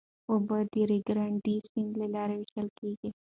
[0.31, 3.09] اوبه د ریو ګرانډې سیند له لارې وېشل کېږي.